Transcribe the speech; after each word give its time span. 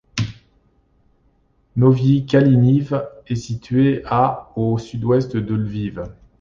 Novyï 1.75 2.25
Kalyniv 2.25 2.99
est 3.27 3.35
située 3.35 4.01
à 4.05 4.49
au 4.55 4.79
sud-ouest 4.79 5.37
de 5.37 5.53
Lviv. 5.53 6.01